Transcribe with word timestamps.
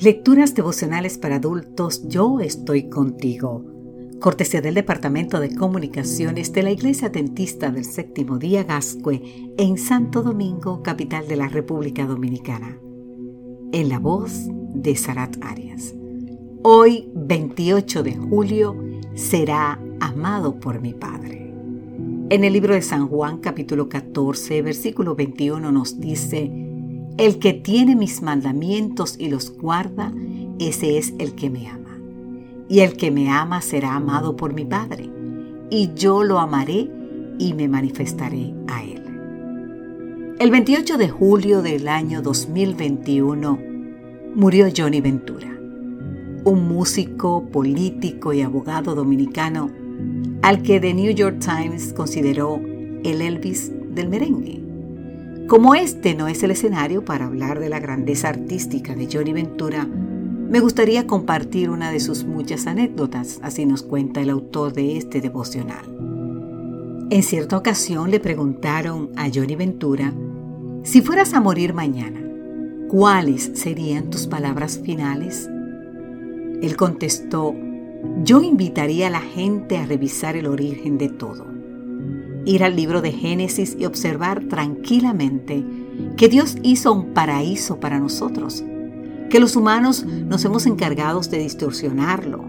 Lecturas 0.00 0.56
devocionales 0.56 1.18
para 1.18 1.36
adultos 1.36 2.08
Yo 2.08 2.40
estoy 2.40 2.88
contigo. 2.88 3.64
Cortesía 4.20 4.60
del 4.60 4.74
Departamento 4.74 5.38
de 5.38 5.54
Comunicaciones 5.54 6.52
de 6.52 6.64
la 6.64 6.72
Iglesia 6.72 7.10
Dentista 7.10 7.70
del 7.70 7.84
Séptimo 7.84 8.38
Día 8.38 8.64
Gascue 8.64 9.22
en 9.56 9.78
Santo 9.78 10.22
Domingo, 10.22 10.82
capital 10.82 11.28
de 11.28 11.36
la 11.36 11.48
República 11.48 12.06
Dominicana. 12.06 12.76
En 13.72 13.88
la 13.88 14.00
voz 14.00 14.32
de 14.74 14.96
Sarat 14.96 15.36
Arias. 15.42 15.94
Hoy, 16.64 17.08
28 17.14 18.02
de 18.02 18.16
julio, 18.16 18.76
será 19.14 19.80
amado 20.00 20.58
por 20.58 20.80
mi 20.80 20.92
Padre. 20.92 21.54
En 22.30 22.42
el 22.42 22.52
libro 22.52 22.74
de 22.74 22.82
San 22.82 23.06
Juan, 23.06 23.38
capítulo 23.38 23.88
14, 23.88 24.60
versículo 24.62 25.14
21 25.14 25.70
nos 25.70 26.00
dice, 26.00 26.63
el 27.16 27.38
que 27.38 27.52
tiene 27.52 27.94
mis 27.94 28.22
mandamientos 28.22 29.16
y 29.18 29.28
los 29.28 29.56
guarda, 29.56 30.12
ese 30.58 30.98
es 30.98 31.14
el 31.18 31.34
que 31.34 31.50
me 31.50 31.68
ama. 31.68 31.98
Y 32.68 32.80
el 32.80 32.96
que 32.96 33.10
me 33.10 33.30
ama 33.30 33.60
será 33.60 33.94
amado 33.94 34.36
por 34.36 34.52
mi 34.52 34.64
Padre, 34.64 35.10
y 35.70 35.90
yo 35.94 36.24
lo 36.24 36.40
amaré 36.40 36.90
y 37.38 37.54
me 37.54 37.68
manifestaré 37.68 38.54
a 38.66 38.82
él. 38.82 39.02
El 40.40 40.50
28 40.50 40.96
de 40.96 41.08
julio 41.08 41.62
del 41.62 41.86
año 41.86 42.20
2021 42.20 43.58
murió 44.34 44.66
Johnny 44.76 45.00
Ventura, 45.00 45.56
un 46.44 46.68
músico, 46.68 47.48
político 47.50 48.32
y 48.32 48.42
abogado 48.42 48.96
dominicano 48.96 49.70
al 50.42 50.62
que 50.62 50.80
The 50.80 50.92
New 50.92 51.12
York 51.12 51.38
Times 51.38 51.92
consideró 51.92 52.60
el 53.04 53.22
Elvis 53.22 53.70
del 53.90 54.08
merengue. 54.08 54.63
Como 55.48 55.74
este 55.74 56.14
no 56.14 56.26
es 56.26 56.42
el 56.42 56.52
escenario 56.52 57.04
para 57.04 57.26
hablar 57.26 57.60
de 57.60 57.68
la 57.68 57.78
grandeza 57.78 58.30
artística 58.30 58.94
de 58.94 59.08
Johnny 59.12 59.34
Ventura, 59.34 59.84
me 59.84 60.58
gustaría 60.58 61.06
compartir 61.06 61.68
una 61.68 61.90
de 61.90 62.00
sus 62.00 62.24
muchas 62.24 62.66
anécdotas, 62.66 63.40
así 63.42 63.66
nos 63.66 63.82
cuenta 63.82 64.22
el 64.22 64.30
autor 64.30 64.72
de 64.72 64.96
este 64.96 65.20
devocional. 65.20 65.84
En 67.10 67.22
cierta 67.22 67.58
ocasión 67.58 68.10
le 68.10 68.20
preguntaron 68.20 69.10
a 69.16 69.28
Johnny 69.32 69.54
Ventura, 69.54 70.14
si 70.82 71.02
fueras 71.02 71.34
a 71.34 71.40
morir 71.40 71.74
mañana, 71.74 72.22
¿cuáles 72.88 73.50
serían 73.52 74.08
tus 74.08 74.26
palabras 74.26 74.80
finales? 74.82 75.46
Él 76.62 76.74
contestó, 76.74 77.54
yo 78.22 78.42
invitaría 78.42 79.08
a 79.08 79.10
la 79.10 79.20
gente 79.20 79.76
a 79.76 79.84
revisar 79.84 80.36
el 80.36 80.46
origen 80.46 80.96
de 80.96 81.10
todo 81.10 81.53
ir 82.44 82.64
al 82.64 82.76
libro 82.76 83.02
de 83.02 83.12
Génesis 83.12 83.76
y 83.78 83.84
observar 83.84 84.44
tranquilamente 84.48 85.64
que 86.16 86.28
Dios 86.28 86.56
hizo 86.62 86.92
un 86.92 87.14
paraíso 87.14 87.80
para 87.80 87.98
nosotros, 87.98 88.64
que 89.30 89.40
los 89.40 89.56
humanos 89.56 90.04
nos 90.04 90.44
hemos 90.44 90.66
encargado 90.66 91.20
de 91.20 91.38
distorsionarlo 91.38 92.44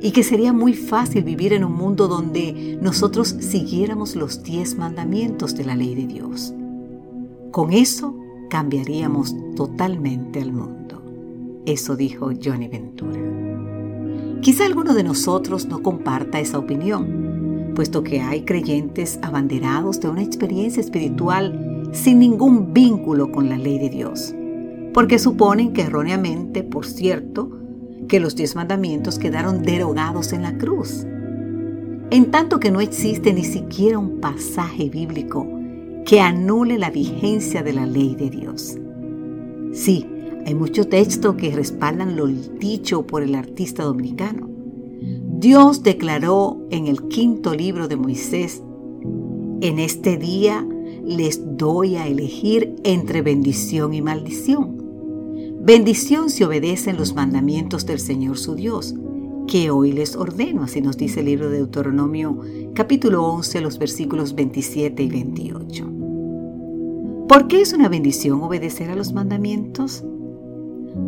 y 0.00 0.10
que 0.12 0.22
sería 0.22 0.52
muy 0.52 0.74
fácil 0.74 1.24
vivir 1.24 1.52
en 1.52 1.64
un 1.64 1.72
mundo 1.72 2.08
donde 2.08 2.78
nosotros 2.80 3.36
siguiéramos 3.40 4.14
los 4.14 4.42
diez 4.42 4.76
mandamientos 4.76 5.56
de 5.56 5.64
la 5.64 5.76
ley 5.76 5.94
de 5.94 6.06
Dios. 6.06 6.52
Con 7.50 7.72
eso 7.72 8.14
cambiaríamos 8.50 9.34
totalmente 9.54 10.40
el 10.40 10.52
mundo. 10.52 11.02
Eso 11.64 11.96
dijo 11.96 12.30
Johnny 12.42 12.68
Ventura. 12.68 13.18
Quizá 14.40 14.66
alguno 14.66 14.94
de 14.94 15.02
nosotros 15.02 15.66
no 15.66 15.82
comparta 15.82 16.38
esa 16.38 16.58
opinión, 16.58 17.25
puesto 17.76 18.02
que 18.02 18.20
hay 18.20 18.42
creyentes 18.42 19.20
abanderados 19.22 20.00
de 20.00 20.08
una 20.08 20.22
experiencia 20.22 20.80
espiritual 20.80 21.88
sin 21.92 22.18
ningún 22.18 22.72
vínculo 22.72 23.30
con 23.30 23.48
la 23.48 23.58
ley 23.58 23.78
de 23.78 23.90
Dios, 23.90 24.34
porque 24.92 25.20
suponen 25.20 25.72
que 25.72 25.82
erróneamente, 25.82 26.64
por 26.64 26.86
cierto, 26.86 27.50
que 28.08 28.18
los 28.18 28.34
diez 28.34 28.56
mandamientos 28.56 29.18
quedaron 29.18 29.62
derogados 29.62 30.32
en 30.32 30.42
la 30.42 30.56
cruz, 30.56 31.06
en 32.10 32.30
tanto 32.30 32.58
que 32.58 32.70
no 32.70 32.80
existe 32.80 33.32
ni 33.34 33.44
siquiera 33.44 33.98
un 33.98 34.20
pasaje 34.20 34.88
bíblico 34.88 35.46
que 36.06 36.20
anule 36.20 36.78
la 36.78 36.90
vigencia 36.90 37.62
de 37.62 37.72
la 37.74 37.84
ley 37.84 38.14
de 38.14 38.30
Dios. 38.30 38.78
Sí, 39.72 40.06
hay 40.46 40.54
muchos 40.54 40.88
textos 40.88 41.34
que 41.34 41.50
respaldan 41.50 42.16
lo 42.16 42.26
dicho 42.26 43.06
por 43.06 43.22
el 43.22 43.34
artista 43.34 43.82
dominicano, 43.82 44.55
Dios 45.46 45.84
declaró 45.84 46.66
en 46.72 46.88
el 46.88 47.06
quinto 47.06 47.54
libro 47.54 47.86
de 47.86 47.94
Moisés, 47.94 48.64
en 49.60 49.78
este 49.78 50.16
día 50.16 50.66
les 51.04 51.40
doy 51.56 51.94
a 51.94 52.08
elegir 52.08 52.74
entre 52.82 53.22
bendición 53.22 53.94
y 53.94 54.02
maldición. 54.02 54.76
Bendición 55.60 56.30
si 56.30 56.42
obedecen 56.42 56.96
los 56.96 57.14
mandamientos 57.14 57.86
del 57.86 58.00
Señor 58.00 58.38
su 58.38 58.56
Dios, 58.56 58.96
que 59.46 59.70
hoy 59.70 59.92
les 59.92 60.16
ordeno, 60.16 60.64
así 60.64 60.80
nos 60.80 60.96
dice 60.96 61.20
el 61.20 61.26
libro 61.26 61.48
de 61.48 61.58
Deuteronomio 61.58 62.40
capítulo 62.74 63.24
11, 63.26 63.60
los 63.60 63.78
versículos 63.78 64.34
27 64.34 65.00
y 65.00 65.08
28. 65.08 65.92
¿Por 67.28 67.46
qué 67.46 67.60
es 67.60 67.72
una 67.72 67.88
bendición 67.88 68.42
obedecer 68.42 68.90
a 68.90 68.96
los 68.96 69.12
mandamientos? 69.12 70.02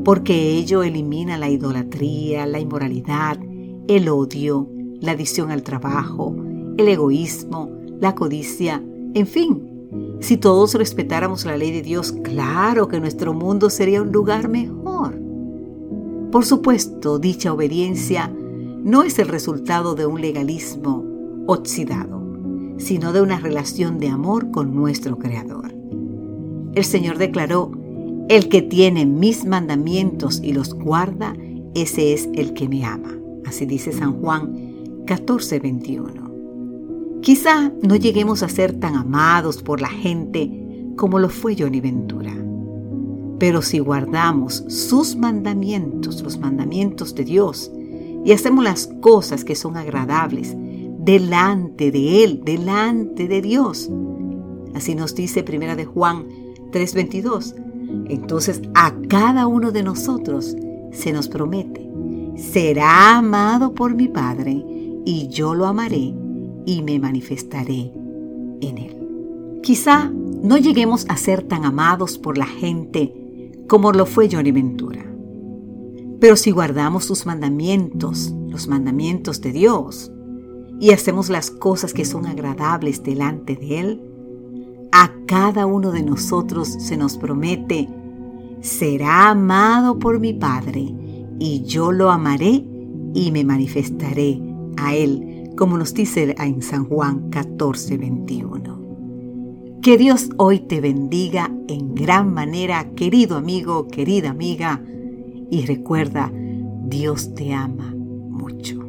Porque 0.05 0.53
ello 0.53 0.85
elimina 0.85 1.39
la 1.39 1.51
idolatría, 1.51 2.47
la 2.47 2.61
inmoralidad, 2.61 3.41
el 3.89 4.09
odio, 4.09 4.69
la 5.01 5.13
adicción 5.13 5.51
al 5.51 5.63
trabajo, 5.63 6.37
el 6.77 6.89
egoísmo, 6.89 7.71
la 7.99 8.15
codicia, 8.15 8.83
en 9.15 9.27
fin. 9.27 10.19
Si 10.21 10.37
todos 10.37 10.75
respetáramos 10.75 11.47
la 11.47 11.57
ley 11.57 11.73
de 11.73 11.83
Dios, 11.83 12.13
claro 12.13 12.89
que 12.89 13.01
nuestro 13.01 13.33
mundo 13.33 13.71
sería 13.71 14.03
un 14.03 14.13
lugar 14.13 14.49
mejor. 14.49 15.19
Por 16.31 16.45
supuesto, 16.45 17.19
dicha 17.19 17.53
obediencia 17.53 18.31
no 18.85 19.03
es 19.03 19.19
el 19.19 19.29
resultado 19.29 19.95
de 19.95 20.05
un 20.05 20.21
legalismo 20.21 21.05
oxidado, 21.47 22.23
sino 22.77 23.15
de 23.15 23.23
una 23.23 23.41
relación 23.41 23.99
de 23.99 24.09
amor 24.09 24.51
con 24.51 24.75
nuestro 24.75 25.19
Creador. 25.19 25.75
El 26.75 26.85
Señor 26.85 27.17
declaró, 27.17 27.73
el 28.29 28.51
que 28.51 28.61
tiene 28.61 29.07
mis 29.07 29.47
mandamientos 29.47 30.41
y 30.43 30.53
los 30.53 30.75
guarda, 30.75 31.35
ese 31.75 32.13
es 32.13 32.29
el 32.35 32.53
que 32.53 32.69
me 32.69 32.85
ama. 32.85 33.19
Así 33.49 33.65
dice 33.65 33.93
San 33.93 34.21
Juan 34.21 35.05
14:21. 35.07 37.21
Quizá 37.23 37.73
no 37.83 37.97
lleguemos 37.97 38.43
a 38.43 38.49
ser 38.51 38.79
tan 38.79 38.95
amados 38.95 39.63
por 39.63 39.81
la 39.81 39.89
gente 39.89 40.51
como 40.97 41.19
lo 41.19 41.31
fue 41.31 41.57
Johnny 41.59 41.81
Ventura. 41.81 42.35
Pero 43.39 43.63
si 43.63 43.79
guardamos 43.79 44.65
sus 44.69 45.17
mandamientos, 45.17 46.23
los 46.23 46.39
mandamientos 46.39 47.15
de 47.15 47.25
Dios, 47.25 47.73
y 48.23 48.33
hacemos 48.33 48.65
las 48.65 48.91
cosas 49.01 49.45
que 49.45 49.55
son 49.55 49.79
agradables 49.79 50.55
delante 50.99 51.91
de 51.91 52.25
Él, 52.25 52.43
delante 52.45 53.29
de 53.29 53.41
Dios. 53.41 53.91
Así 54.75 54.95
nos 54.95 55.15
dice 55.15 55.43
Primera 55.43 55.75
de 55.75 55.87
Juan 55.87 56.27
3:22. 56.71 57.55
Entonces 58.11 58.61
a 58.75 58.93
cada 59.09 59.47
uno 59.47 59.73
de 59.73 59.83
nosotros 59.83 60.55
se 60.93 61.13
nos 61.13 61.29
promete 61.29 61.88
será 62.39 63.19
amado 63.19 63.75
por 63.75 63.95
mi 63.95 64.09
Padre, 64.09 64.65
y 65.05 65.29
yo 65.29 65.55
lo 65.55 65.67
amaré 65.67 66.15
y 66.67 66.83
me 66.83 66.99
manifestaré 66.99 67.93
en 68.61 68.79
él. 68.79 69.61
Quizá 69.63 70.11
no 70.43 70.57
lleguemos 70.57 71.07
a 71.09 71.17
ser 71.17 71.43
tan 71.43 71.65
amados 71.65 72.19
por 72.19 72.39
la 72.39 72.47
gente 72.47 73.53
como 73.69 73.93
lo 73.93 74.07
fue 74.07 74.29
Johnny 74.31 74.53
Ventura. 74.53 75.05
Pero 76.21 76.37
si 76.37 76.51
guardamos 76.51 77.05
sus 77.05 77.27
mandamientos, 77.27 78.33
los 78.49 78.69
mandamientos 78.69 79.41
de 79.41 79.53
Dios, 79.53 80.13
y 80.81 80.93
hacemos 80.93 81.29
las 81.29 81.51
cosas 81.51 81.93
que 81.93 82.05
son 82.05 82.27
agradables 82.27 83.03
delante 83.03 83.57
de 83.57 83.81
Él, 83.81 84.03
a 84.93 85.13
cada 85.27 85.67
uno 85.67 85.91
de 85.91 86.03
nosotros 86.03 86.69
se 86.69 86.97
nos 86.97 87.19
promete, 87.19 87.89
será 88.61 89.31
amado 89.31 89.99
por 89.99 90.21
mi 90.21 90.33
Padre 90.33 90.95
y 91.39 91.63
yo 91.63 91.93
lo 91.93 92.11
amaré 92.11 92.65
y 93.15 93.31
me 93.33 93.45
manifestaré 93.45 94.41
a 94.77 94.95
él, 94.95 95.51
como 95.57 95.79
nos 95.79 95.95
dice 95.95 96.35
en 96.39 96.63
San 96.63 96.85
Juan 96.85 97.31
14, 97.31 97.97
21. 97.99 98.79
Que 99.83 99.97
Dios 99.97 100.31
hoy 100.37 100.61
te 100.61 100.81
bendiga 100.81 101.51
en 101.69 101.95
gran 101.95 102.33
manera, 102.33 102.91
querido 102.95 103.37
amigo, 103.37 103.89
querida 103.89 104.31
amiga, 104.31 104.83
y 105.51 105.65
recuerda, 105.67 106.33
Dios 106.85 107.35
te 107.35 107.55
ama 107.55 107.95
mucho. 107.95 108.89